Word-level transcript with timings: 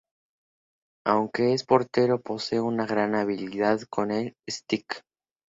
Aunque 1.05 1.53
es 1.53 1.63
portero, 1.63 2.19
posee 2.19 2.59
una 2.59 2.87
gran 2.87 3.13
habilidad 3.13 3.79
con 3.87 4.09
el 4.09 4.35
stick. 4.49 5.03